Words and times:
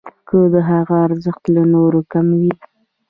که 0.27 0.37
د 0.53 0.55
هغه 0.69 0.95
ارزښت 1.07 1.43
له 1.55 1.63
نورو 1.73 1.99
کم 2.11 2.27
وي. 2.39 2.53